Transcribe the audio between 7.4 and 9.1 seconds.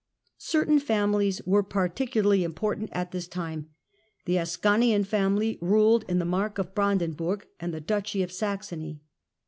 and in the Duchy of Saxony.